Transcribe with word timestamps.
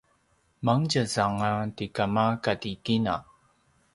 mangtjez 0.65 1.13
anga 1.25 1.51
ti 1.75 1.85
kama 1.95 2.25
kati 2.43 2.71
kina 2.85 3.15